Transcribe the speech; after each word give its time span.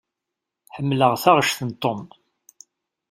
Ḥemmleɣ 0.75 1.13
taɣect 1.23 1.59
n 1.63 1.69
Tom. 1.81 2.01